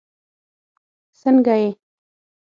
سنګه 1.19 1.55
یی 1.61 1.69